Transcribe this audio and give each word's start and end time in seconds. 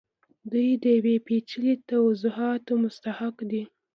دوی 0.51 0.69
د 0.83 0.85
یو 0.95 1.23
پیچلي 1.27 1.73
توضیحاتو 1.89 2.73
مستحق 2.83 3.35
دي 3.49 3.63